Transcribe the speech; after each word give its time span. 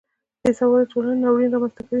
بې 0.41 0.51
سواده 0.57 0.85
ټولنه 0.91 1.15
ناورین 1.21 1.49
رامنځته 1.51 1.81
کوي 1.83 1.87